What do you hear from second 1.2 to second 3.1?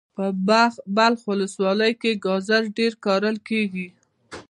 ولسوالی کی ګازر ډیر